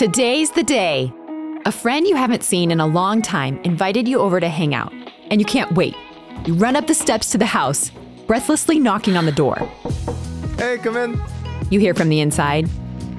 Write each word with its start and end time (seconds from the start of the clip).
Today's 0.00 0.50
the 0.50 0.62
day. 0.62 1.12
A 1.66 1.70
friend 1.70 2.06
you 2.06 2.16
haven't 2.16 2.42
seen 2.42 2.70
in 2.70 2.80
a 2.80 2.86
long 2.86 3.20
time 3.20 3.60
invited 3.64 4.08
you 4.08 4.18
over 4.18 4.40
to 4.40 4.48
hang 4.48 4.74
out, 4.74 4.94
and 5.30 5.42
you 5.42 5.44
can't 5.44 5.70
wait. 5.72 5.94
You 6.46 6.54
run 6.54 6.74
up 6.74 6.86
the 6.86 6.94
steps 6.94 7.30
to 7.32 7.36
the 7.36 7.44
house, 7.44 7.90
breathlessly 8.26 8.78
knocking 8.78 9.18
on 9.18 9.26
the 9.26 9.32
door. 9.32 9.56
Hey, 10.56 10.78
come 10.78 10.96
in. 10.96 11.20
You 11.70 11.80
hear 11.80 11.92
from 11.92 12.08
the 12.08 12.20
inside. 12.20 12.66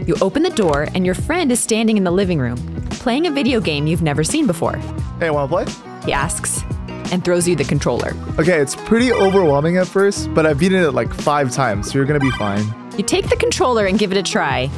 You 0.07 0.15
open 0.21 0.41
the 0.41 0.50
door, 0.50 0.88
and 0.96 1.05
your 1.05 1.14
friend 1.14 1.52
is 1.52 1.59
standing 1.59 1.97
in 1.97 2.04
the 2.04 2.09
living 2.09 2.39
room, 2.39 2.57
playing 2.89 3.27
a 3.27 3.32
video 3.32 3.61
game 3.61 3.86
you've 3.86 4.02
never 4.02 4.23
seen 4.23 4.48
before. 4.48 4.77
Hey, 5.20 5.29
wanna 5.29 5.50
play? 5.50 5.66
He 6.04 6.11
asks, 6.11 6.63
and 7.11 7.23
throws 7.23 7.48
you 7.48 7.55
the 7.55 7.64
controller. 7.64 8.15
Okay, 8.39 8.57
it's 8.57 8.75
pretty 8.75 9.14
overwhelming 9.14 9.78
at 9.78 9.86
first, 9.86 10.34
but 10.34 10.48
I've 10.48 10.57
beaten 10.57 10.84
it 10.84 10.95
like 10.95 11.14
five 11.14 11.51
times, 11.51 11.92
so 11.92 12.00
you're 12.00 12.07
gonna 12.07 12.20
be 12.20 12.32
fine. 12.32 12.65
You 12.98 13.04
take 13.04 13.29
the 13.29 13.36
controller 13.36 13.86
and 13.86 14.00
give 14.00 14.11
it 14.11 14.18
a 14.18 14.23
try, 14.23 14.71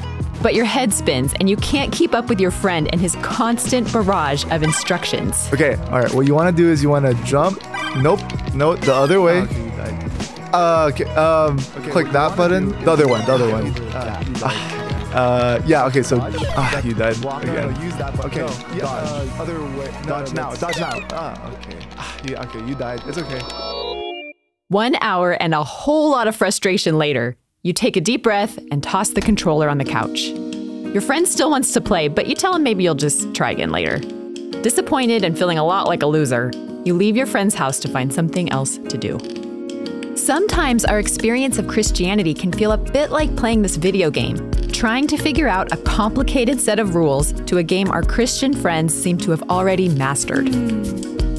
but 0.44 0.54
your 0.54 0.66
head 0.66 0.94
spins 0.94 1.34
and 1.40 1.50
you 1.50 1.58
can't 1.58 1.92
keep 1.92 2.14
up 2.14 2.28
with 2.30 2.40
your 2.40 2.52
friend 2.52 2.88
and 2.92 3.02
his 3.02 3.16
constant 3.24 3.92
barrage 3.92 4.44
of 4.52 4.62
instructions. 4.62 5.50
Okay, 5.54 5.78
alright, 5.88 6.14
what 6.14 6.28
you 6.28 6.36
wanna 6.36 6.52
do 6.52 6.70
is 6.70 6.84
you 6.84 6.90
wanna 6.90 7.14
jump. 7.24 7.60
Nope, 7.96 8.20
no, 8.54 8.76
the 8.76 8.94
other 8.94 9.22
way. 9.22 9.48
Uh, 10.54 10.90
okay, 10.94 11.06
um, 11.16 11.58
okay, 11.78 11.90
click 11.90 12.12
that 12.12 12.38
button. 12.38 12.70
The 12.84 12.92
other 12.92 13.08
one, 13.08 13.26
the 13.26 13.34
other 13.34 13.50
one. 13.50 13.74
Uh, 15.14 15.62
yeah, 15.66 15.86
okay, 15.86 16.02
so, 16.04 16.20
ah, 16.22 16.82
you 16.84 16.94
died 16.94 17.16
again. 17.44 17.82
use 17.82 17.96
that 17.98 18.16
button. 18.18 18.32
Okay, 18.32 18.40
No, 18.42 18.76
yeah, 18.76 18.82
dodge. 18.82 19.30
uh, 19.40 19.42
other 19.42 19.60
way. 19.78 19.92
Dodge 20.08 20.34
now, 20.34 20.52
that's- 20.52 20.60
dodge 20.60 20.80
now. 20.80 21.08
Ah, 21.14 21.52
okay. 21.54 21.78
Ah, 21.98 22.16
yeah, 22.26 22.44
okay, 22.44 22.60
you 22.68 22.76
died. 22.76 23.02
It's 23.08 23.18
okay. 23.20 23.40
One 24.70 24.96
hour 25.02 25.32
and 25.34 25.54
a 25.54 25.64
whole 25.64 26.10
lot 26.12 26.28
of 26.28 26.36
frustration 26.36 26.98
later, 26.98 27.38
you 27.64 27.72
take 27.72 27.96
a 27.96 28.02
deep 28.02 28.24
breath 28.24 28.60
and 28.72 28.84
toss 28.84 29.12
the 29.12 29.22
controller 29.22 29.70
on 29.70 29.78
the 29.78 29.86
couch. 29.86 30.20
Your 30.94 31.02
friend 31.02 31.26
still 31.26 31.50
wants 31.50 31.72
to 31.72 31.80
play, 31.80 32.10
but 32.10 32.28
you 32.28 32.36
tell 32.36 32.54
him 32.54 32.62
maybe 32.62 32.84
you'll 32.84 32.94
just 32.94 33.34
try 33.34 33.52
again 33.52 33.72
later. 33.72 34.00
Disappointed 34.62 35.24
and 35.24 35.38
feeling 35.38 35.58
a 35.58 35.66
lot 35.66 35.88
like 35.88 36.04
a 36.04 36.06
loser, 36.06 36.52
you 36.84 36.94
leave 36.94 37.16
your 37.16 37.26
friend's 37.26 37.56
house 37.56 37.80
to 37.80 37.88
find 37.88 38.14
something 38.14 38.52
else 38.52 38.80
to 38.90 38.98
do. 38.98 39.18
Sometimes 40.18 40.84
our 40.84 41.00
experience 41.00 41.58
of 41.58 41.70
Christianity 41.70 42.34
can 42.34 42.52
feel 42.52 42.74
a 42.74 42.78
bit 42.78 43.12
like 43.12 43.34
playing 43.38 43.62
this 43.62 43.78
video 43.78 44.12
game, 44.12 44.52
trying 44.74 45.08
to 45.08 45.16
figure 45.16 45.48
out 45.48 45.72
a 45.72 45.78
complicated 45.78 46.60
set 46.60 46.80
of 46.80 46.96
rules 46.96 47.32
to 47.44 47.60
a 47.60 47.64
game 47.64 47.90
our 47.90 48.04
Christian 48.04 48.54
friends 48.54 48.94
seem 48.94 49.18
to 49.20 49.32
have 49.32 49.44
already 49.44 49.88
mastered. 49.88 50.54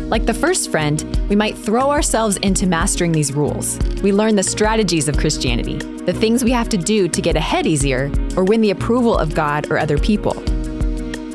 Like 0.09 0.25
the 0.25 0.34
first 0.34 0.70
friend, 0.70 1.03
we 1.28 1.36
might 1.36 1.56
throw 1.56 1.91
ourselves 1.91 2.38
into 2.38 2.66
mastering 2.66 3.12
these 3.12 3.33
rules. 3.34 3.78
We 4.03 4.12
learn 4.12 4.36
the 4.36 4.42
strategies 4.42 5.09
of 5.09 5.19
Christianity, 5.19 5.78
the 6.06 6.12
things 6.12 6.44
we 6.44 6.50
have 6.50 6.69
to 6.69 6.77
do 6.77 7.08
to 7.08 7.22
get 7.22 7.36
ahead 7.36 7.66
easier 7.66 8.10
or 8.36 8.44
win 8.44 8.60
the 8.60 8.70
approval 8.70 9.16
of 9.16 9.34
God 9.34 9.70
or 9.70 9.78
other 9.78 9.98
people. 9.98 10.34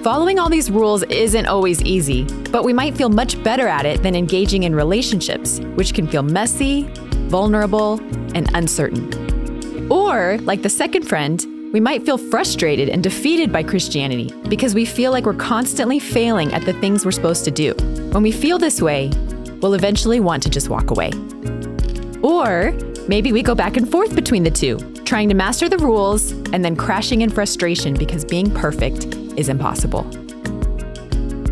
Following 0.03 0.39
all 0.39 0.49
these 0.49 0.71
rules 0.71 1.03
isn't 1.03 1.45
always 1.47 1.81
easy, 1.81 2.23
but 2.51 2.63
we 2.63 2.71
might 2.71 2.95
feel 2.95 3.09
much 3.09 3.41
better 3.43 3.67
at 3.67 3.85
it 3.85 4.01
than 4.01 4.15
engaging 4.15 4.63
in 4.63 4.73
relationships, 4.73 5.59
which 5.75 5.93
can 5.93 6.07
feel 6.07 6.23
messy, 6.23 6.83
vulnerable, 7.27 7.99
and 8.33 8.49
uncertain. 8.53 9.91
Or, 9.91 10.37
like 10.43 10.61
the 10.61 10.69
second 10.69 11.03
friend, 11.03 11.45
we 11.73 11.79
might 11.79 12.05
feel 12.05 12.17
frustrated 12.17 12.89
and 12.89 13.03
defeated 13.03 13.51
by 13.51 13.63
Christianity 13.63 14.33
because 14.47 14.73
we 14.73 14.85
feel 14.85 15.11
like 15.11 15.25
we're 15.25 15.33
constantly 15.33 15.99
failing 15.99 16.53
at 16.53 16.65
the 16.65 16.73
things 16.73 17.05
we're 17.05 17.11
supposed 17.11 17.43
to 17.45 17.51
do. 17.51 17.73
When 18.11 18.23
we 18.23 18.31
feel 18.31 18.57
this 18.57 18.81
way, 18.81 19.11
we'll 19.61 19.73
eventually 19.73 20.19
want 20.19 20.43
to 20.43 20.49
just 20.49 20.69
walk 20.69 20.91
away. 20.91 21.11
Or 22.21 22.71
maybe 23.09 23.33
we 23.33 23.41
go 23.41 23.55
back 23.55 23.75
and 23.75 23.89
forth 23.89 24.15
between 24.15 24.43
the 24.43 24.52
two, 24.52 24.77
trying 25.03 25.27
to 25.27 25.33
master 25.33 25.67
the 25.67 25.77
rules 25.79 26.31
and 26.53 26.64
then 26.64 26.75
crashing 26.75 27.21
in 27.21 27.30
frustration 27.30 27.95
because 27.95 28.23
being 28.23 28.49
perfect 28.52 29.05
is 29.36 29.49
impossible. 29.49 30.03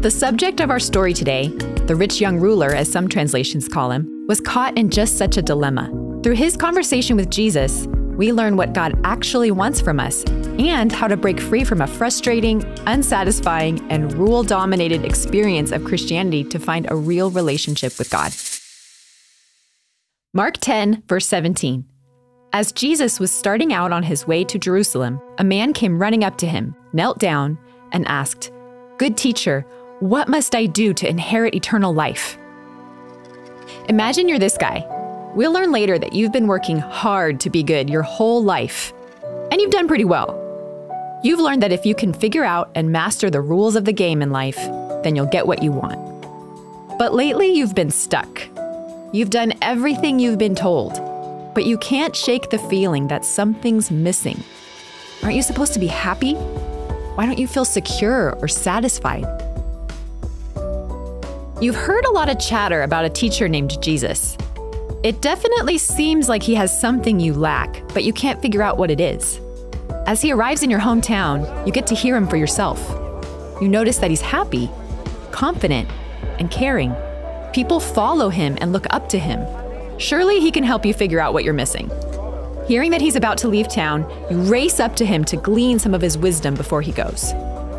The 0.02 0.12
subject 0.12 0.60
of 0.60 0.70
our 0.70 0.80
story 0.80 1.14
today, 1.14 1.48
the 1.88 1.96
rich 1.96 2.22
young 2.22 2.40
ruler, 2.40 2.76
as 2.76 2.90
some 2.90 3.08
translations 3.08 3.68
call 3.68 3.90
him, 3.90 4.26
was 4.28 4.40
caught 4.40 4.78
in 4.78 4.92
just 4.92 5.18
such 5.18 5.38
a 5.38 5.42
dilemma. 5.42 5.92
Through 6.22 6.36
his 6.36 6.56
conversation 6.56 7.16
with 7.16 7.32
Jesus, 7.32 7.88
we 7.88 8.32
learn 8.32 8.56
what 8.56 8.74
God 8.74 9.00
actually 9.04 9.50
wants 9.50 9.82
from 9.82 10.00
us 10.00 10.24
and 10.60 10.92
how 10.92 11.08
to 11.08 11.18
break 11.18 11.40
free 11.40 11.64
from 11.64 11.82
a 11.82 11.88
frustrating, 11.88 12.64
unsatisfying, 12.86 13.80
and 13.92 14.14
rule 14.14 14.44
dominated 14.44 15.04
experience 15.04 15.72
of 15.72 15.84
Christianity 15.84 16.44
to 16.44 16.60
find 16.60 16.86
a 16.92 16.96
real 16.96 17.32
relationship 17.32 17.98
with 17.98 18.12
God. 18.12 18.32
Mark 20.38 20.58
10, 20.60 21.02
verse 21.08 21.26
17. 21.26 21.84
As 22.54 22.72
Jesus 22.72 23.20
was 23.20 23.32
starting 23.32 23.74
out 23.74 23.92
on 23.92 24.04
his 24.04 24.28
way 24.28 24.44
to 24.44 24.60
Jerusalem, 24.60 25.20
a 25.40 25.44
man 25.44 25.74
came 25.74 26.00
running 26.00 26.24
up 26.24 26.38
to 26.38 26.46
him, 26.46 26.76
knelt 26.94 27.18
down, 27.18 27.58
and 27.92 28.08
asked, 28.08 28.52
Good 29.00 29.18
teacher, 29.18 29.66
what 30.00 30.28
must 30.28 30.54
I 30.54 30.68
do 30.68 30.94
to 30.94 31.10
inherit 31.10 31.56
eternal 31.56 31.92
life? 31.92 32.38
Imagine 33.90 34.30
you're 34.30 34.38
this 34.38 34.60
guy. 34.60 34.86
We'll 35.34 35.52
learn 35.52 35.72
later 35.72 35.98
that 35.98 36.14
you've 36.14 36.34
been 36.34 36.46
working 36.46 36.78
hard 36.78 37.40
to 37.40 37.50
be 37.50 37.64
good 37.64 37.90
your 37.90 38.04
whole 38.04 38.44
life, 38.44 38.94
and 39.52 39.60
you've 39.60 39.72
done 39.72 39.88
pretty 39.88 40.06
well. 40.06 40.40
You've 41.24 41.40
learned 41.40 41.64
that 41.64 41.72
if 41.72 41.84
you 41.84 41.96
can 41.96 42.14
figure 42.14 42.44
out 42.44 42.70
and 42.76 42.92
master 42.92 43.32
the 43.32 43.42
rules 43.42 43.76
of 43.76 43.86
the 43.86 43.92
game 43.92 44.22
in 44.22 44.30
life, 44.30 44.64
then 45.02 45.16
you'll 45.16 45.26
get 45.26 45.48
what 45.48 45.64
you 45.64 45.72
want. 45.72 45.98
But 47.00 47.16
lately, 47.16 47.48
you've 47.48 47.74
been 47.74 47.90
stuck. 47.90 48.48
You've 49.14 49.30
done 49.30 49.54
everything 49.62 50.20
you've 50.20 50.38
been 50.38 50.54
told, 50.54 51.00
but 51.56 51.66
you 51.66 51.78
can't 51.78 52.14
shake 52.14 52.50
the 52.50 52.58
feeling 52.58 53.08
that 53.08 53.24
something's 53.24 53.90
missing. 53.90 54.44
Aren't 55.24 55.38
you 55.38 55.42
supposed 55.42 55.72
to 55.74 55.80
be 55.80 55.88
happy? 55.88 56.34
Why 56.34 57.26
don't 57.26 57.40
you 57.40 57.48
feel 57.48 57.64
secure 57.64 58.38
or 58.42 58.50
satisfied? 58.50 59.26
You've 61.62 61.78
heard 61.78 62.04
a 62.04 62.12
lot 62.12 62.28
of 62.28 62.38
chatter 62.38 62.84
about 62.84 63.06
a 63.06 63.10
teacher 63.10 63.48
named 63.48 63.82
Jesus. 63.82 64.38
It 65.04 65.22
definitely 65.22 65.78
seems 65.78 66.28
like 66.28 66.44
he 66.44 66.56
has 66.56 66.78
something 66.78 67.18
you 67.18 67.34
lack, 67.34 67.82
but 67.94 68.04
you 68.04 68.12
can't 68.12 68.42
figure 68.42 68.62
out 68.62 68.78
what 68.78 68.92
it 68.92 69.00
is. 69.00 69.40
As 70.06 70.22
he 70.22 70.34
arrives 70.34 70.64
in 70.64 70.70
your 70.70 70.82
hometown, 70.82 71.66
you 71.66 71.72
get 71.72 71.88
to 71.88 71.96
hear 71.96 72.18
him 72.18 72.28
for 72.28 72.36
yourself. 72.36 72.80
You 73.62 73.70
notice 73.70 74.00
that 74.00 74.10
he's 74.10 74.20
happy, 74.20 74.70
confident, 75.32 75.90
and 76.40 76.52
caring. 76.52 76.94
People 77.54 77.80
follow 77.80 78.30
him 78.30 78.58
and 78.62 78.74
look 78.74 78.86
up 78.90 79.10
to 79.10 79.20
him. 79.20 79.46
Surely 80.00 80.40
he 80.40 80.52
can 80.52 80.64
help 80.64 80.86
you 80.86 80.94
figure 80.94 81.20
out 81.20 81.34
what 81.34 81.44
you're 81.44 81.54
missing. 81.54 81.90
Hearing 82.68 82.92
that 82.92 83.02
he's 83.02 83.16
about 83.16 83.38
to 83.40 83.48
leave 83.48 83.70
town, 83.70 84.02
you 84.30 84.38
race 84.42 84.80
up 84.80 84.96
to 84.98 85.06
him 85.06 85.24
to 85.26 85.38
glean 85.38 85.80
some 85.80 85.94
of 85.94 86.02
his 86.02 86.18
wisdom 86.18 86.54
before 86.54 86.82
he 86.82 86.92
goes. 86.92 87.32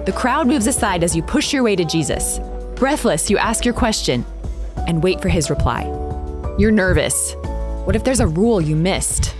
The 0.07 0.15
crowd 0.17 0.47
moves 0.47 0.67
aside 0.67 1.05
as 1.05 1.15
you 1.15 1.23
push 1.23 1.53
your 1.53 1.63
way 1.63 1.77
to 1.77 1.85
Jesus. 1.85 2.41
Breathless, 2.75 3.29
you 3.29 3.37
ask 3.37 3.65
your 3.65 3.75
question 3.75 4.25
and 4.87 5.03
wait 5.03 5.21
for 5.21 5.29
his 5.29 5.51
reply. 5.51 5.85
You're 6.59 6.71
nervous. 6.71 7.35
What 7.85 7.95
if 7.95 8.05
there's 8.05 8.21
a 8.21 8.27
rule 8.27 8.61
you 8.61 8.75
missed? 8.75 9.35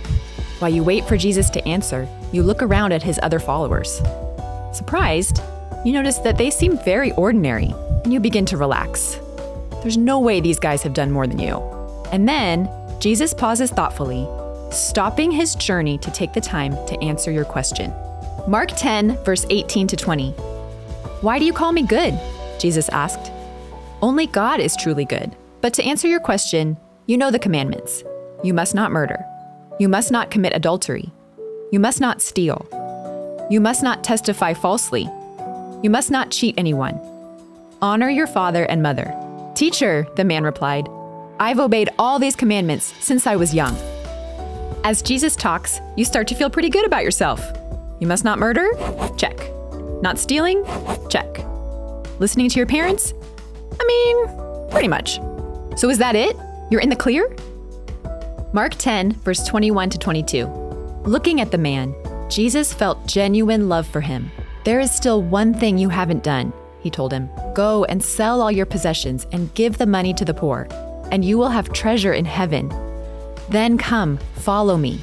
While 0.59 0.71
you 0.71 0.83
wait 0.83 1.05
for 1.05 1.17
Jesus 1.17 1.49
to 1.51 1.67
answer, 1.67 2.07
you 2.31 2.43
look 2.43 2.61
around 2.61 2.91
at 2.91 3.01
his 3.01 3.19
other 3.23 3.39
followers. 3.39 4.01
Surprised, 4.71 5.41
you 5.83 5.93
notice 5.93 6.19
that 6.19 6.37
they 6.37 6.51
seem 6.51 6.77
very 6.77 7.11
ordinary, 7.13 7.73
and 8.03 8.13
you 8.13 8.19
begin 8.19 8.45
to 8.45 8.57
relax. 8.57 9.19
There's 9.81 9.97
no 9.97 10.19
way 10.19 10.41
these 10.41 10.59
guys 10.59 10.83
have 10.83 10.93
done 10.93 11.11
more 11.11 11.27
than 11.27 11.39
you. 11.39 11.57
And 12.11 12.27
then, 12.27 12.69
Jesus 12.99 13.33
pauses 13.33 13.71
thoughtfully, 13.71 14.27
stopping 14.71 15.31
his 15.31 15.55
journey 15.55 15.97
to 15.99 16.11
take 16.11 16.33
the 16.33 16.41
time 16.41 16.73
to 16.87 17.01
answer 17.01 17.31
your 17.31 17.45
question. 17.45 17.93
Mark 18.47 18.69
10, 18.75 19.23
verse 19.23 19.45
18 19.49 19.87
to 19.87 19.95
20. 19.95 20.31
Why 21.21 21.39
do 21.39 21.45
you 21.45 21.53
call 21.53 21.71
me 21.71 21.83
good? 21.83 22.19
Jesus 22.59 22.89
asked. 22.89 23.31
Only 24.01 24.27
God 24.27 24.59
is 24.59 24.75
truly 24.75 25.05
good. 25.05 25.35
But 25.61 25.73
to 25.75 25.83
answer 25.83 26.07
your 26.07 26.19
question, 26.19 26.77
you 27.05 27.17
know 27.17 27.31
the 27.31 27.39
commandments. 27.39 28.03
You 28.43 28.53
must 28.53 28.75
not 28.75 28.91
murder. 28.91 29.23
You 29.79 29.89
must 29.89 30.11
not 30.11 30.31
commit 30.31 30.55
adultery. 30.55 31.09
You 31.71 31.79
must 31.79 32.01
not 32.01 32.21
steal. 32.21 32.67
You 33.49 33.61
must 33.61 33.83
not 33.83 34.03
testify 34.03 34.53
falsely. 34.53 35.09
You 35.83 35.89
must 35.89 36.11
not 36.11 36.31
cheat 36.31 36.55
anyone. 36.57 36.99
Honor 37.81 38.09
your 38.09 38.27
father 38.27 38.65
and 38.65 38.83
mother. 38.83 39.13
Teacher, 39.59 40.07
the 40.15 40.23
man 40.23 40.45
replied, 40.45 40.87
I've 41.37 41.59
obeyed 41.59 41.89
all 41.99 42.17
these 42.17 42.33
commandments 42.33 42.93
since 43.01 43.27
I 43.27 43.35
was 43.35 43.53
young. 43.53 43.75
As 44.85 45.01
Jesus 45.01 45.35
talks, 45.35 45.81
you 45.97 46.05
start 46.05 46.29
to 46.29 46.35
feel 46.35 46.49
pretty 46.49 46.69
good 46.69 46.85
about 46.85 47.03
yourself. 47.03 47.45
You 47.99 48.07
must 48.07 48.23
not 48.23 48.39
murder? 48.39 48.69
Check. 49.17 49.37
Not 50.01 50.17
stealing? 50.17 50.63
Check. 51.09 51.39
Listening 52.19 52.47
to 52.47 52.55
your 52.55 52.67
parents? 52.67 53.13
I 53.77 53.85
mean, 53.85 54.69
pretty 54.69 54.87
much. 54.87 55.19
So 55.75 55.89
is 55.89 55.97
that 55.97 56.15
it? 56.15 56.37
You're 56.71 56.79
in 56.79 56.87
the 56.87 56.95
clear? 56.95 57.35
Mark 58.53 58.75
10, 58.75 59.11
verse 59.11 59.45
21 59.45 59.89
to 59.89 59.97
22. 59.97 60.45
Looking 61.03 61.41
at 61.41 61.51
the 61.51 61.57
man, 61.57 61.93
Jesus 62.29 62.71
felt 62.73 63.05
genuine 63.07 63.67
love 63.67 63.85
for 63.85 63.99
him. 63.99 64.31
There 64.63 64.79
is 64.79 64.95
still 64.95 65.21
one 65.21 65.53
thing 65.53 65.77
you 65.77 65.89
haven't 65.89 66.23
done, 66.23 66.53
he 66.81 66.89
told 66.89 67.11
him. 67.11 67.29
Go 67.53 67.85
and 67.85 68.03
sell 68.03 68.41
all 68.41 68.51
your 68.51 68.65
possessions 68.65 69.27
and 69.31 69.53
give 69.53 69.77
the 69.77 69.85
money 69.85 70.13
to 70.13 70.25
the 70.25 70.33
poor, 70.33 70.67
and 71.11 71.23
you 71.23 71.37
will 71.37 71.49
have 71.49 71.73
treasure 71.73 72.13
in 72.13 72.25
heaven. 72.25 72.69
Then 73.49 73.77
come, 73.77 74.17
follow 74.35 74.77
me. 74.77 74.99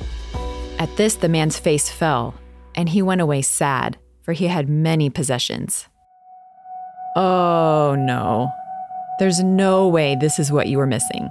At 0.79 0.95
this, 0.97 1.15
the 1.15 1.29
man's 1.29 1.59
face 1.59 1.91
fell, 1.91 2.35
and 2.75 2.89
he 2.89 3.03
went 3.03 3.21
away 3.21 3.43
sad, 3.43 3.99
for 4.23 4.33
he 4.33 4.47
had 4.47 4.69
many 4.69 5.11
possessions. 5.11 5.89
Oh 7.17 7.97
no. 7.99 8.51
There's 9.19 9.43
no 9.43 9.89
way 9.89 10.17
this 10.21 10.39
is 10.39 10.53
what 10.53 10.69
you 10.69 10.77
were 10.77 10.87
missing. 10.87 11.31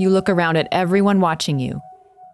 You 0.00 0.10
look 0.10 0.28
around 0.28 0.56
at 0.56 0.66
everyone 0.72 1.20
watching 1.20 1.60
you. 1.60 1.80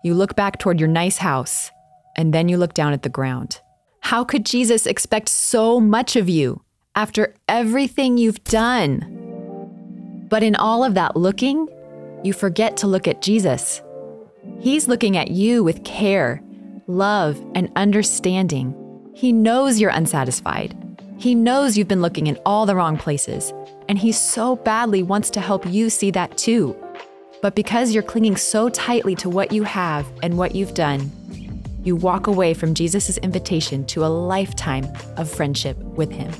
You 0.02 0.14
look 0.14 0.34
back 0.34 0.58
toward 0.58 0.80
your 0.80 0.88
nice 0.88 1.18
house, 1.18 1.70
and 2.16 2.32
then 2.32 2.48
you 2.48 2.56
look 2.56 2.72
down 2.72 2.94
at 2.94 3.02
the 3.02 3.10
ground. 3.10 3.60
How 4.00 4.24
could 4.24 4.46
Jesus 4.46 4.86
expect 4.86 5.28
so 5.28 5.78
much 5.78 6.16
of 6.16 6.28
you 6.28 6.62
after 6.94 7.34
everything 7.48 8.18
you've 8.18 8.42
done? 8.44 10.26
But 10.28 10.42
in 10.42 10.56
all 10.56 10.84
of 10.84 10.94
that 10.94 11.16
looking, 11.16 11.68
you 12.22 12.32
forget 12.32 12.76
to 12.78 12.86
look 12.86 13.08
at 13.08 13.22
Jesus. 13.22 13.82
He's 14.60 14.88
looking 14.88 15.16
at 15.16 15.30
you 15.30 15.62
with 15.64 15.84
care, 15.84 16.42
love, 16.86 17.40
and 17.54 17.70
understanding. 17.76 18.74
He 19.14 19.32
knows 19.32 19.80
you're 19.80 19.90
unsatisfied. 19.90 20.76
He 21.18 21.34
knows 21.34 21.76
you've 21.76 21.88
been 21.88 22.02
looking 22.02 22.26
in 22.26 22.38
all 22.46 22.64
the 22.66 22.74
wrong 22.76 22.96
places, 22.96 23.52
and 23.88 23.98
he 23.98 24.12
so 24.12 24.56
badly 24.56 25.02
wants 25.02 25.30
to 25.30 25.40
help 25.40 25.66
you 25.66 25.90
see 25.90 26.10
that 26.12 26.38
too. 26.38 26.76
But 27.42 27.54
because 27.54 27.92
you're 27.92 28.02
clinging 28.02 28.36
so 28.36 28.68
tightly 28.68 29.14
to 29.16 29.30
what 29.30 29.52
you 29.52 29.62
have 29.64 30.06
and 30.22 30.38
what 30.38 30.54
you've 30.54 30.74
done, 30.74 31.10
you 31.82 31.96
walk 31.96 32.26
away 32.26 32.54
from 32.54 32.74
Jesus' 32.74 33.18
invitation 33.18 33.84
to 33.86 34.04
a 34.04 34.08
lifetime 34.08 34.86
of 35.16 35.30
friendship 35.30 35.76
with 35.78 36.10
him. 36.10 36.30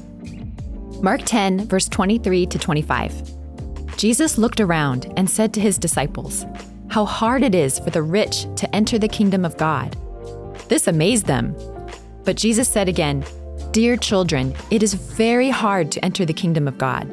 Mark 1.03 1.23
10, 1.25 1.67
verse 1.67 1.89
23 1.89 2.45
to 2.45 2.59
25. 2.59 3.97
Jesus 3.97 4.37
looked 4.37 4.61
around 4.61 5.11
and 5.17 5.29
said 5.29 5.55
to 5.55 5.61
his 5.61 5.79
disciples, 5.79 6.45
How 6.89 7.07
hard 7.07 7.43
it 7.43 7.55
is 7.55 7.79
for 7.79 7.89
the 7.89 8.03
rich 8.03 8.45
to 8.57 8.75
enter 8.75 8.99
the 8.99 9.09
kingdom 9.09 9.47
of 9.47 9.57
God. 9.57 9.97
This 10.69 10.89
amazed 10.89 11.25
them. 11.25 11.57
But 12.25 12.37
Jesus 12.37 12.69
said 12.69 12.87
again, 12.87 13.25
Dear 13.73 13.97
children, 13.97 14.55
it 14.71 14.83
is 14.83 14.93
very 14.93 15.49
hard 15.49 15.91
to 15.93 16.05
enter 16.05 16.27
the 16.27 16.35
kingdom 16.35 16.69
of 16.69 16.77
God. 16.77 17.11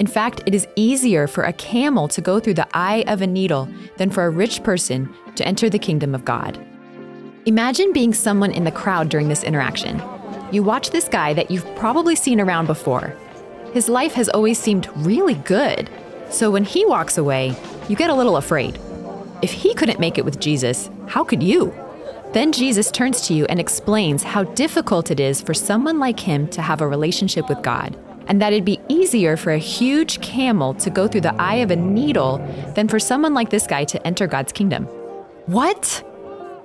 In 0.00 0.08
fact, 0.08 0.42
it 0.44 0.54
is 0.54 0.66
easier 0.74 1.28
for 1.28 1.44
a 1.44 1.52
camel 1.52 2.08
to 2.08 2.20
go 2.20 2.40
through 2.40 2.54
the 2.54 2.68
eye 2.76 3.04
of 3.06 3.22
a 3.22 3.26
needle 3.26 3.68
than 3.98 4.10
for 4.10 4.24
a 4.24 4.30
rich 4.30 4.64
person 4.64 5.14
to 5.36 5.46
enter 5.46 5.70
the 5.70 5.78
kingdom 5.78 6.12
of 6.12 6.24
God. 6.24 6.58
Imagine 7.46 7.92
being 7.92 8.12
someone 8.12 8.50
in 8.50 8.64
the 8.64 8.72
crowd 8.72 9.08
during 9.08 9.28
this 9.28 9.44
interaction. 9.44 10.02
You 10.52 10.62
watch 10.62 10.90
this 10.90 11.08
guy 11.08 11.34
that 11.34 11.50
you've 11.50 11.74
probably 11.76 12.14
seen 12.14 12.40
around 12.40 12.66
before. 12.66 13.14
His 13.72 13.88
life 13.88 14.12
has 14.14 14.28
always 14.28 14.58
seemed 14.58 14.88
really 14.96 15.34
good. 15.34 15.90
So 16.30 16.50
when 16.50 16.64
he 16.64 16.84
walks 16.86 17.18
away, 17.18 17.54
you 17.88 17.96
get 17.96 18.10
a 18.10 18.14
little 18.14 18.36
afraid. 18.36 18.78
If 19.42 19.52
he 19.52 19.74
couldn't 19.74 20.00
make 20.00 20.18
it 20.18 20.24
with 20.24 20.40
Jesus, 20.40 20.88
how 21.08 21.24
could 21.24 21.42
you? 21.42 21.74
Then 22.32 22.52
Jesus 22.52 22.90
turns 22.90 23.26
to 23.28 23.34
you 23.34 23.44
and 23.46 23.58
explains 23.58 24.22
how 24.22 24.44
difficult 24.44 25.10
it 25.10 25.20
is 25.20 25.40
for 25.40 25.54
someone 25.54 25.98
like 25.98 26.20
him 26.20 26.48
to 26.48 26.62
have 26.62 26.80
a 26.80 26.88
relationship 26.88 27.48
with 27.48 27.62
God 27.62 27.96
and 28.28 28.40
that 28.40 28.52
it'd 28.52 28.64
be 28.64 28.80
easier 28.88 29.36
for 29.36 29.52
a 29.52 29.58
huge 29.58 30.20
camel 30.20 30.74
to 30.74 30.90
go 30.90 31.06
through 31.06 31.20
the 31.22 31.34
eye 31.40 31.56
of 31.56 31.70
a 31.70 31.76
needle 31.76 32.38
than 32.74 32.88
for 32.88 32.98
someone 32.98 33.34
like 33.34 33.50
this 33.50 33.66
guy 33.66 33.84
to 33.84 34.06
enter 34.06 34.26
God's 34.26 34.52
kingdom. 34.52 34.84
What? 35.46 36.04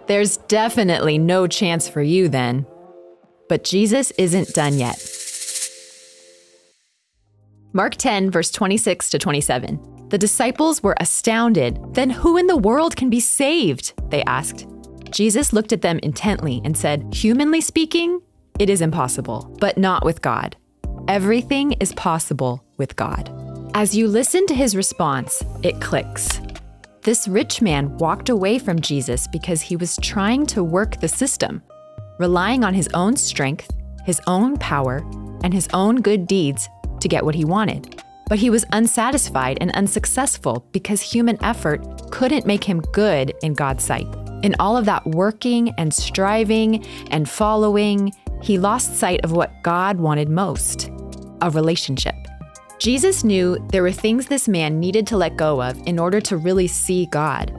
There's 0.07 0.37
definitely 0.37 1.17
no 1.17 1.47
chance 1.47 1.87
for 1.87 2.01
you 2.01 2.27
then. 2.29 2.65
But 3.51 3.65
Jesus 3.65 4.11
isn't 4.11 4.53
done 4.53 4.79
yet. 4.79 4.95
Mark 7.73 7.97
10, 7.97 8.31
verse 8.31 8.49
26 8.49 9.09
to 9.09 9.19
27. 9.19 10.07
The 10.07 10.17
disciples 10.17 10.81
were 10.81 10.95
astounded. 11.01 11.77
Then 11.93 12.11
who 12.11 12.37
in 12.37 12.47
the 12.47 12.55
world 12.55 12.95
can 12.95 13.09
be 13.09 13.19
saved? 13.19 13.91
They 14.09 14.23
asked. 14.23 14.67
Jesus 15.09 15.51
looked 15.51 15.73
at 15.73 15.81
them 15.81 15.99
intently 16.01 16.61
and 16.63 16.77
said, 16.77 17.13
Humanly 17.13 17.59
speaking, 17.59 18.21
it 18.57 18.69
is 18.69 18.79
impossible, 18.79 19.53
but 19.59 19.77
not 19.77 20.05
with 20.05 20.21
God. 20.21 20.55
Everything 21.09 21.73
is 21.73 21.91
possible 21.95 22.63
with 22.77 22.95
God. 22.95 23.29
As 23.73 23.93
you 23.93 24.07
listen 24.07 24.47
to 24.47 24.55
his 24.55 24.77
response, 24.77 25.43
it 25.61 25.81
clicks. 25.81 26.39
This 27.01 27.27
rich 27.27 27.61
man 27.61 27.97
walked 27.97 28.29
away 28.29 28.59
from 28.59 28.79
Jesus 28.79 29.27
because 29.27 29.59
he 29.61 29.75
was 29.75 29.97
trying 30.01 30.45
to 30.45 30.63
work 30.63 31.01
the 31.01 31.09
system, 31.09 31.61
relying 32.21 32.63
on 32.63 32.73
his 32.73 32.87
own 32.93 33.17
strength, 33.17 33.69
his 34.05 34.21
own 34.27 34.55
power, 34.57 34.97
and 35.43 35.53
his 35.53 35.67
own 35.73 35.97
good 35.97 36.27
deeds 36.27 36.69
to 36.99 37.09
get 37.09 37.25
what 37.25 37.35
he 37.35 37.43
wanted. 37.43 38.01
But 38.29 38.39
he 38.39 38.49
was 38.49 38.63
unsatisfied 38.71 39.57
and 39.59 39.71
unsuccessful 39.71 40.65
because 40.71 41.01
human 41.01 41.43
effort 41.43 42.11
couldn't 42.11 42.45
make 42.45 42.63
him 42.63 42.79
good 42.93 43.33
in 43.41 43.53
God's 43.53 43.83
sight. 43.83 44.07
In 44.43 44.55
all 44.59 44.77
of 44.77 44.85
that 44.85 45.05
working 45.05 45.73
and 45.77 45.93
striving 45.93 46.85
and 47.09 47.27
following, 47.27 48.13
he 48.41 48.57
lost 48.57 48.97
sight 48.97 49.19
of 49.23 49.31
what 49.33 49.51
God 49.63 49.99
wanted 49.99 50.29
most 50.29 50.89
a 51.41 51.49
relationship. 51.49 52.15
Jesus 52.79 53.23
knew 53.23 53.57
there 53.71 53.83
were 53.83 53.91
things 53.91 54.27
this 54.27 54.47
man 54.47 54.79
needed 54.79 55.05
to 55.07 55.17
let 55.17 55.37
go 55.37 55.61
of 55.61 55.77
in 55.87 55.99
order 55.99 56.21
to 56.21 56.37
really 56.37 56.67
see 56.67 57.07
God, 57.07 57.51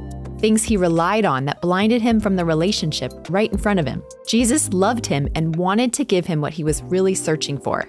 things 0.42 0.64
he 0.64 0.76
relied 0.76 1.24
on 1.24 1.44
that 1.46 1.62
blinded 1.62 2.02
him 2.02 2.18
from 2.20 2.34
the 2.36 2.44
relationship 2.44 3.12
right 3.30 3.50
in 3.50 3.56
front 3.56 3.78
of 3.78 3.86
him. 3.86 4.02
Jesus 4.26 4.70
loved 4.72 5.06
him 5.06 5.28
and 5.36 5.56
wanted 5.56 5.92
to 5.94 6.04
give 6.04 6.26
him 6.26 6.40
what 6.40 6.52
he 6.52 6.64
was 6.64 6.82
really 6.82 7.14
searching 7.14 7.56
for. 7.56 7.88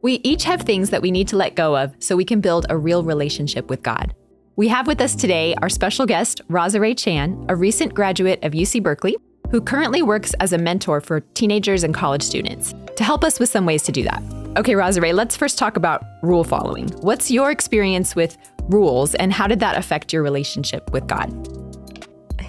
We 0.00 0.14
each 0.24 0.44
have 0.44 0.62
things 0.62 0.88
that 0.90 1.02
we 1.02 1.10
need 1.10 1.28
to 1.28 1.36
let 1.36 1.54
go 1.54 1.76
of 1.76 1.94
so 1.98 2.16
we 2.16 2.24
can 2.24 2.40
build 2.40 2.64
a 2.70 2.78
real 2.78 3.04
relationship 3.04 3.68
with 3.68 3.82
God. 3.82 4.14
We 4.56 4.68
have 4.68 4.86
with 4.86 5.02
us 5.02 5.14
today 5.14 5.54
our 5.60 5.68
special 5.68 6.06
guest, 6.06 6.40
Rosa 6.48 6.94
Chan, 6.94 7.44
a 7.50 7.54
recent 7.54 7.92
graduate 7.92 8.42
of 8.42 8.52
UC 8.52 8.82
Berkeley, 8.82 9.16
who 9.50 9.60
currently 9.60 10.00
works 10.00 10.32
as 10.40 10.54
a 10.54 10.58
mentor 10.58 11.02
for 11.02 11.20
teenagers 11.34 11.84
and 11.84 11.94
college 11.94 12.22
students, 12.22 12.74
to 12.96 13.04
help 13.04 13.22
us 13.22 13.38
with 13.38 13.50
some 13.50 13.66
ways 13.66 13.82
to 13.82 13.92
do 13.92 14.02
that. 14.02 14.22
Okay, 14.56 14.72
Rosaray, 14.72 15.12
let's 15.12 15.36
first 15.36 15.58
talk 15.58 15.76
about 15.76 16.02
rule 16.22 16.42
following. 16.42 16.88
What's 17.02 17.30
your 17.30 17.50
experience 17.50 18.16
with 18.16 18.38
rules 18.70 19.14
and 19.16 19.30
how 19.30 19.46
did 19.46 19.60
that 19.60 19.76
affect 19.76 20.12
your 20.14 20.22
relationship 20.22 20.90
with 20.90 21.06
God? 21.06 21.55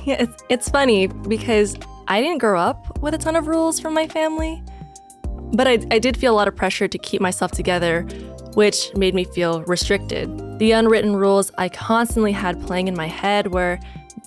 Yeah, 0.07 0.24
it's, 0.24 0.42
it's 0.48 0.69
funny 0.69 1.07
because 1.07 1.75
I 2.07 2.21
didn't 2.21 2.38
grow 2.38 2.57
up 2.57 2.98
with 3.00 3.13
a 3.13 3.18
ton 3.18 3.36
of 3.36 3.48
rules 3.48 3.77
from 3.77 3.94
my 3.94 4.07
family, 4.07 4.63
but 5.51 5.68
I, 5.68 5.80
I 5.92 6.00
did 6.00 6.15
feel 6.15 6.33
a 6.33 6.38
lot 6.38 6.48
of 6.48 6.56
pressure 6.56 6.88
to 6.88 6.98
keep 6.98 7.19
myself 7.19 7.51
together, 7.51 8.04
which 8.54 8.95
made 8.95 9.13
me 9.13 9.25
feel 9.25 9.63
restricted. 9.63 10.59
The 10.59 10.71
unwritten 10.71 11.18
rules 11.18 11.51
I 11.57 11.68
constantly 11.68 12.31
had 12.31 12.65
playing 12.65 12.88
in 12.88 12.96
my 12.96 13.08
head 13.08 13.53
were 13.53 13.79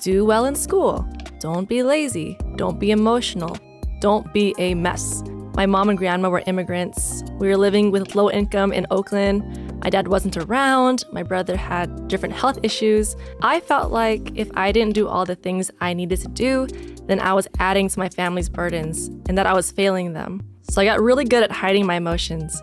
do 0.03 0.27
well 0.27 0.45
in 0.45 0.55
school, 0.55 1.09
don't 1.39 1.67
be 1.67 1.83
lazy, 1.83 2.37
don't 2.57 2.79
be 2.79 2.91
emotional, 2.91 3.57
don't 4.01 4.31
be 4.35 4.55
a 4.59 4.75
mess. 4.75 5.23
My 5.57 5.65
mom 5.65 5.89
and 5.89 5.97
grandma 5.97 6.29
were 6.29 6.43
immigrants. 6.47 7.25
We 7.39 7.49
were 7.49 7.57
living 7.57 7.91
with 7.91 8.15
low 8.15 8.31
income 8.31 8.75
in 8.75 8.87
Oakland. 8.91 9.70
My 9.83 9.89
dad 9.89 10.09
wasn't 10.09 10.37
around. 10.37 11.05
My 11.11 11.23
brother 11.23 11.57
had 11.57 12.09
different 12.09 12.35
health 12.35 12.59
issues. 12.63 13.17
I 13.41 13.61
felt 13.61 13.91
like 13.91 14.37
if 14.37 14.51
I 14.55 14.73
didn't 14.73 14.95
do 14.95 15.09
all 15.09 15.25
the 15.25 15.37
things 15.37 15.71
I 15.81 15.95
needed 15.95 16.21
to 16.21 16.29
do, 16.29 16.67
then 17.07 17.19
I 17.19 17.33
was 17.33 17.49
adding 17.59 17.89
to 17.89 17.99
my 17.99 18.09
family's 18.11 18.49
burdens 18.49 19.09
and 19.29 19.39
that 19.39 19.47
I 19.47 19.55
was 19.55 19.71
failing 19.73 20.13
them. 20.13 20.43
So 20.63 20.83
I 20.83 20.85
got 20.85 21.01
really 21.01 21.25
good 21.25 21.43
at 21.43 21.51
hiding 21.51 21.87
my 21.87 21.97
emotions. 21.97 22.63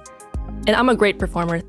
And 0.67 0.75
I'm 0.75 0.89
a 0.89 0.95
great 0.95 1.17
performer. 1.17 1.62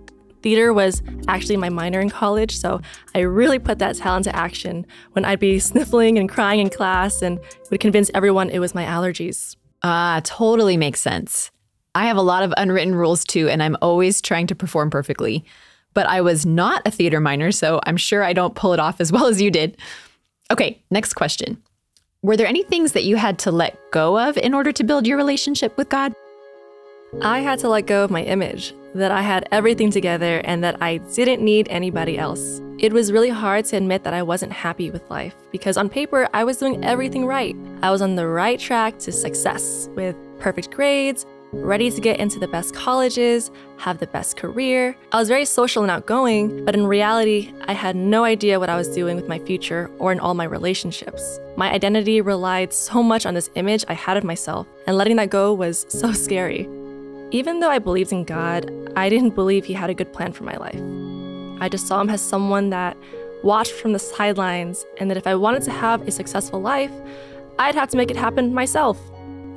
Theater 0.43 0.73
was 0.73 1.03
actually 1.27 1.57
my 1.57 1.69
minor 1.69 2.01
in 2.01 2.11
college, 2.11 2.57
so 2.57 2.81
I 3.15 3.21
really 3.21 3.59
put 3.59 3.81
that 3.81 3.97
talent 3.97 4.25
to 4.25 4.37
action 4.37 4.87
when 5.13 5.25
I'd 5.25 5.41
be 5.41 5.59
sniffling 5.71 6.19
and 6.19 6.29
crying 6.29 6.61
in 6.61 6.71
class 6.71 7.23
and 7.23 7.41
would 7.71 7.81
convince 7.81 8.11
everyone 8.15 8.51
it 8.51 8.59
was 8.59 8.75
my 8.75 8.85
allergies. 8.85 9.57
Ah, 9.83 10.21
totally 10.25 10.77
makes 10.77 11.01
sense. 11.01 11.51
I 11.95 12.07
have 12.07 12.17
a 12.17 12.23
lot 12.23 12.43
of 12.43 12.53
unwritten 12.57 12.95
rules 12.95 13.25
too, 13.25 13.49
and 13.49 13.63
I'm 13.63 13.77
always 13.83 14.21
trying 14.21 14.47
to 14.49 14.55
perform 14.55 14.91
perfectly. 14.91 15.45
But 15.95 16.07
I 16.07 16.21
was 16.21 16.47
not 16.47 16.83
a 16.87 16.91
theater 16.91 17.21
minor, 17.21 17.51
so 17.51 17.81
I'm 17.85 17.97
sure 17.97 18.23
I 18.23 18.33
don't 18.33 18.55
pull 18.55 18.73
it 18.73 18.81
off 18.81 19.01
as 19.01 19.11
well 19.13 19.27
as 19.27 19.41
you 19.41 19.51
did. 19.51 19.77
Okay, 20.51 20.83
next 20.91 21.15
question. 21.15 21.63
Were 22.23 22.37
there 22.37 22.47
any 22.47 22.63
things 22.65 22.93
that 22.93 23.05
you 23.05 23.17
had 23.17 23.39
to 23.41 23.51
let 23.51 23.79
go 23.91 24.19
of 24.19 24.37
in 24.37 24.55
order 24.55 24.73
to 24.73 24.85
build 24.85 25.07
your 25.07 25.17
relationship 25.17 25.77
with 25.77 25.89
God? 25.89 26.13
I 27.23 27.41
had 27.41 27.59
to 27.61 27.69
let 27.69 27.87
go 27.87 28.05
of 28.05 28.11
my 28.11 28.23
image, 28.23 28.75
that 28.95 29.11
I 29.11 29.23
had 29.23 29.49
everything 29.51 29.91
together 29.91 30.41
and 30.45 30.63
that 30.65 30.83
I 30.83 30.99
didn't 30.99 31.43
need 31.43 31.69
anybody 31.71 32.19
else. 32.19 32.61
It 32.79 32.93
was 32.93 33.13
really 33.13 33.31
hard 33.31 33.65
to 33.67 33.77
admit 33.77 34.05
that 34.05 34.15
I 34.15 34.23
wasn't 34.23 34.53
happy 34.53 34.91
with 34.91 35.09
life 35.11 35.35
because 35.51 35.77
on 35.77 35.89
paper, 35.89 36.29
I 36.35 36.45
was 36.45 36.59
doing 36.59 36.85
everything 36.85 37.27
right. 37.27 37.57
I 37.83 37.91
was 37.91 38.03
on 38.03 38.15
the 38.15 38.27
right 38.27 38.59
track 38.59 38.99
to 39.01 39.13
success 39.13 39.89
with 39.95 40.17
perfect 40.39 40.71
grades, 40.71 41.27
ready 41.53 41.91
to 41.91 42.01
get 42.01 42.21
into 42.21 42.39
the 42.39 42.49
best 42.49 42.75
colleges, 42.75 43.51
have 43.79 43.99
the 43.99 44.07
best 44.07 44.37
career. 44.37 44.97
I 45.13 45.19
was 45.19 45.29
very 45.29 45.45
social 45.45 45.83
and 45.83 45.91
outgoing, 45.91 46.65
but 46.65 46.75
in 46.75 46.87
reality, 46.87 47.53
I 47.67 47.73
had 47.73 47.97
no 47.97 48.25
idea 48.25 48.59
what 48.59 48.69
I 48.69 48.77
was 48.77 48.89
doing 48.89 49.17
with 49.17 49.29
my 49.29 49.39
future 49.39 49.91
or 49.99 50.13
in 50.13 50.21
all 50.21 50.35
my 50.35 50.45
relationships. 50.45 51.41
My 51.57 51.73
identity 51.73 52.21
relied 52.21 52.73
so 52.73 53.03
much 53.03 53.25
on 53.25 53.35
this 53.35 53.51
image 53.55 53.85
I 53.89 53.95
had 53.95 54.17
of 54.17 54.25
myself, 54.25 54.67
and 54.87 54.97
letting 54.97 55.17
that 55.17 55.31
go 55.31 55.55
was 55.55 55.87
so 55.89 56.13
scary. 56.25 56.69
Even 57.31 57.61
though 57.61 57.71
I 57.71 57.79
believed 57.79 58.13
in 58.13 58.25
God, 58.25 58.71
I 58.97 59.09
didn't 59.09 59.35
believe 59.35 59.65
He 59.65 59.75
had 59.75 59.91
a 59.91 59.95
good 59.95 60.13
plan 60.13 60.33
for 60.33 60.45
my 60.45 60.57
life. 60.57 60.81
I 61.61 61.69
just 61.69 61.87
saw 61.87 62.01
him 62.01 62.11
as 62.11 62.21
someone 62.21 62.71
that 62.71 62.97
watched 63.43 63.73
from 63.73 63.93
the 63.93 63.99
sidelines, 63.99 64.85
and 64.99 65.11
that 65.11 65.17
if 65.17 65.27
I 65.27 65.35
wanted 65.35 65.63
to 65.63 65.71
have 65.71 66.07
a 66.07 66.11
successful 66.11 66.61
life, 66.61 66.93
I'd 67.59 67.75
have 67.75 67.89
to 67.91 67.97
make 67.97 68.11
it 68.11 68.17
happen 68.17 68.53
myself. 68.53 68.99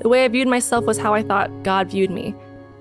The 0.02 0.10
way 0.10 0.26
I 0.26 0.28
viewed 0.30 0.48
myself 0.48 0.86
was 0.86 0.98
how 0.98 1.14
I 1.14 1.22
thought 1.22 1.62
God 1.62 1.92
viewed 1.92 2.10
me 2.10 2.34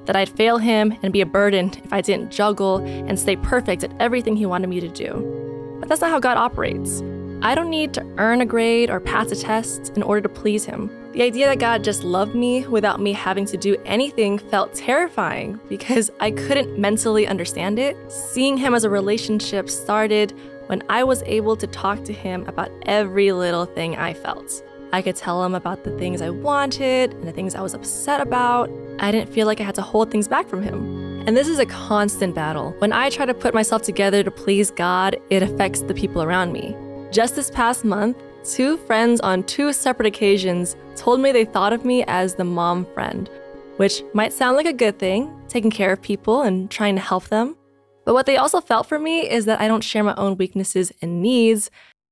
that 0.06 0.16
I'd 0.16 0.30
fail 0.30 0.56
Him 0.56 0.96
and 1.02 1.12
be 1.12 1.20
a 1.20 1.26
burden 1.26 1.70
if 1.84 1.92
I 1.92 2.00
didn't 2.00 2.30
juggle 2.30 2.78
and 2.78 3.18
stay 3.18 3.36
perfect 3.36 3.84
at 3.84 3.92
everything 4.00 4.36
He 4.36 4.46
wanted 4.46 4.68
me 4.68 4.80
to 4.80 4.88
do. 4.88 5.76
But 5.78 5.88
that's 5.90 6.00
not 6.00 6.10
how 6.10 6.18
God 6.18 6.38
operates. 6.38 7.02
I 7.42 7.54
don't 7.54 7.68
need 7.68 7.92
to 7.94 8.14
earn 8.16 8.40
a 8.40 8.46
grade 8.46 8.88
or 8.88 9.00
pass 9.00 9.30
a 9.32 9.36
test 9.36 9.92
in 9.96 10.02
order 10.02 10.22
to 10.22 10.28
please 10.30 10.64
Him. 10.64 10.90
The 11.12 11.22
idea 11.22 11.46
that 11.46 11.58
God 11.58 11.84
just 11.84 12.04
loved 12.04 12.34
me 12.34 12.66
without 12.66 13.02
me 13.02 13.12
having 13.12 13.44
to 13.46 13.58
do 13.58 13.76
anything 13.84 14.38
felt 14.38 14.72
terrifying 14.72 15.60
because 15.68 16.10
I 16.20 16.30
couldn't 16.30 16.78
mentally 16.78 17.26
understand 17.26 17.78
it. 17.78 17.98
Seeing 18.10 18.56
Him 18.56 18.74
as 18.74 18.84
a 18.84 18.90
relationship 18.90 19.68
started 19.68 20.32
when 20.68 20.82
I 20.88 21.04
was 21.04 21.22
able 21.24 21.56
to 21.56 21.66
talk 21.66 22.02
to 22.04 22.14
Him 22.14 22.46
about 22.46 22.70
every 22.86 23.30
little 23.32 23.66
thing 23.66 23.96
I 23.96 24.14
felt. 24.14 24.62
I 24.92 25.02
could 25.02 25.14
tell 25.14 25.44
him 25.44 25.54
about 25.54 25.84
the 25.84 25.96
things 25.98 26.20
I 26.20 26.30
wanted 26.30 27.14
and 27.14 27.22
the 27.22 27.32
things 27.32 27.54
I 27.54 27.60
was 27.60 27.74
upset 27.74 28.20
about. 28.20 28.68
I 28.98 29.12
didn't 29.12 29.32
feel 29.32 29.46
like 29.46 29.60
I 29.60 29.64
had 29.64 29.76
to 29.76 29.82
hold 29.82 30.10
things 30.10 30.26
back 30.26 30.48
from 30.48 30.62
him. 30.62 31.22
And 31.26 31.36
this 31.36 31.46
is 31.46 31.60
a 31.60 31.66
constant 31.66 32.34
battle. 32.34 32.74
When 32.78 32.92
I 32.92 33.08
try 33.08 33.24
to 33.24 33.34
put 33.34 33.54
myself 33.54 33.82
together 33.82 34.24
to 34.24 34.30
please 34.30 34.70
God, 34.72 35.16
it 35.30 35.44
affects 35.44 35.82
the 35.82 35.94
people 35.94 36.22
around 36.22 36.52
me. 36.52 36.76
Just 37.12 37.36
this 37.36 37.50
past 37.50 37.84
month, 37.84 38.16
two 38.42 38.78
friends 38.78 39.20
on 39.20 39.44
two 39.44 39.72
separate 39.72 40.06
occasions 40.06 40.76
told 40.96 41.20
me 41.20 41.30
they 41.30 41.44
thought 41.44 41.72
of 41.72 41.84
me 41.84 42.04
as 42.08 42.34
the 42.34 42.44
mom 42.44 42.84
friend, 42.92 43.30
which 43.76 44.02
might 44.12 44.32
sound 44.32 44.56
like 44.56 44.66
a 44.66 44.72
good 44.72 44.98
thing, 44.98 45.30
taking 45.46 45.70
care 45.70 45.92
of 45.92 46.02
people 46.02 46.42
and 46.42 46.68
trying 46.68 46.96
to 46.96 47.00
help 47.00 47.28
them. 47.28 47.56
But 48.04 48.14
what 48.14 48.26
they 48.26 48.38
also 48.38 48.60
felt 48.60 48.86
for 48.86 48.98
me 48.98 49.30
is 49.30 49.44
that 49.44 49.60
I 49.60 49.68
don't 49.68 49.84
share 49.84 50.02
my 50.02 50.14
own 50.16 50.36
weaknesses 50.36 50.90
and 51.00 51.22
needs, 51.22 51.70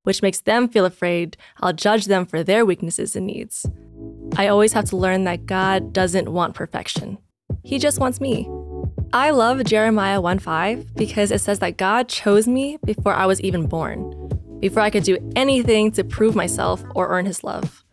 which 0.09 0.23
makes 0.23 0.41
them 0.41 0.67
feel 0.71 0.87
afraid 0.87 1.37
I'll 1.61 1.75
judge 1.75 2.07
them 2.07 2.25
for 2.25 2.43
their 2.43 2.65
weaknesses 2.65 3.15
and 3.15 3.27
needs. 3.27 3.67
I 4.39 4.49
always 4.49 4.73
have 4.73 4.87
to 4.87 4.97
learn 4.97 5.25
that 5.25 5.45
God 5.45 5.93
doesn't 5.93 6.33
want 6.33 6.55
perfection. 6.55 7.19
He 7.63 7.79
just 7.79 8.01
wants 8.01 8.19
me. 8.19 8.49
I 9.13 9.33
love 9.33 9.63
Jeremiah 9.65 10.23
1:5 10.23 10.95
because 10.95 11.31
it 11.31 11.43
says 11.43 11.59
that 11.59 11.77
God 11.77 12.09
chose 12.09 12.49
me 12.49 12.79
before 12.87 13.13
I 13.13 13.27
was 13.27 13.43
even 13.43 13.67
born, 13.67 14.01
before 14.61 14.81
I 14.81 14.89
could 14.89 15.05
do 15.05 15.19
anything 15.37 15.93
to 15.93 16.03
prove 16.05 16.35
myself 16.35 16.83
or 16.95 17.09
earn 17.09 17.27
his 17.27 17.45
love. 17.45 17.85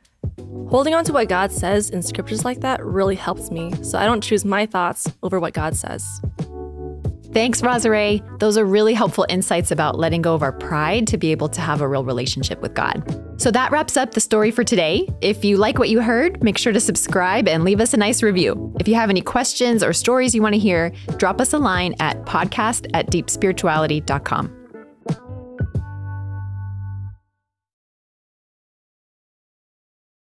Holding 0.70 0.96
on 0.96 1.04
to 1.04 1.12
what 1.12 1.28
God 1.28 1.52
says 1.52 1.90
in 1.90 2.02
scriptures 2.02 2.46
like 2.46 2.62
that 2.62 2.82
really 2.82 3.16
helps 3.16 3.52
me, 3.52 3.74
so 3.84 4.00
I 4.00 4.06
don't 4.06 4.24
choose 4.24 4.46
my 4.46 4.66
thoughts 4.66 5.06
over 5.22 5.38
what 5.38 5.54
God 5.54 5.76
says. 5.76 6.22
Thanks, 7.36 7.62
Rosare. 7.62 8.22
Those 8.40 8.58
are 8.58 8.64
really 8.64 8.94
helpful 8.94 9.26
insights 9.28 9.70
about 9.70 10.00
letting 10.00 10.22
go 10.22 10.36
of 10.36 10.42
our 10.42 10.54
pride 10.54 11.06
to 11.08 11.18
be 11.18 11.34
able 11.34 11.50
to 11.50 11.60
have 11.60 11.82
a 11.82 11.88
real 11.88 12.06
relationship 12.06 12.62
with 12.62 12.74
God. 12.74 13.04
So 13.36 13.52
that 13.52 13.74
wraps 13.74 13.98
up 13.98 14.14
the 14.14 14.22
story 14.22 14.52
for 14.52 14.64
today. 14.64 15.06
If 15.20 15.44
you 15.44 15.58
like 15.58 15.78
what 15.78 15.90
you 15.90 16.00
heard, 16.00 16.42
make 16.42 16.58
sure 16.58 16.72
to 16.72 16.80
subscribe 16.80 17.50
and 17.50 17.66
leave 17.66 17.82
us 17.82 17.94
a 17.94 17.98
nice 17.98 18.24
review. 18.24 18.74
If 18.80 18.88
you 18.88 18.96
have 18.96 19.10
any 19.10 19.20
questions 19.20 19.84
or 19.84 19.92
stories 19.92 20.34
you 20.34 20.42
want 20.42 20.54
to 20.54 20.60
hear, 20.60 20.94
drop 21.18 21.42
us 21.42 21.52
a 21.52 21.58
line 21.58 21.94
at 22.00 22.24
podcast 22.24 22.90
at 22.94 23.08
deepspirituality.com. 23.12 24.65